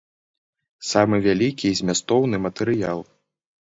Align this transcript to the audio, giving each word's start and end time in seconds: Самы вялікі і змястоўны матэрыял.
Самы 0.91 1.19
вялікі 1.27 1.65
і 1.73 1.77
змястоўны 1.81 2.43
матэрыял. 2.47 2.99